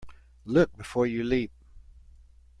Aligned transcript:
Look 0.45 0.75
before 0.75 1.05
you 1.05 1.23
leap. 1.23 1.51